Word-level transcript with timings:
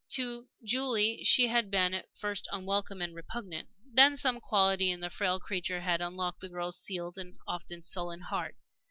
To 0.13 0.47
Julie 0.63 1.23
she 1.23 1.45
had 1.49 1.69
been 1.69 1.93
at 1.93 2.07
first 2.15 2.47
unwelcome 2.51 3.03
and 3.03 3.13
repugnant. 3.13 3.69
Then 3.85 4.17
some 4.17 4.39
quality 4.39 4.89
in 4.89 4.99
the 4.99 5.11
frail 5.11 5.39
creature 5.39 5.81
had 5.81 6.01
unlocked 6.01 6.39
the 6.39 6.49
girl's 6.49 6.79
sealed 6.81 7.19
and 7.19 7.37
often 7.47 7.83
sullen 7.83 8.21
heart. 8.21 8.55